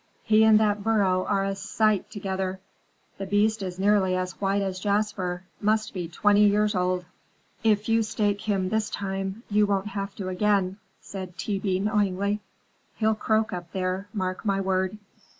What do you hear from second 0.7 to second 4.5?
burro are a sight together. The beast is nearly as